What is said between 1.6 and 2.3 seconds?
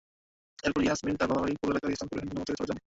পৌর এলাকার ইসলামপুরের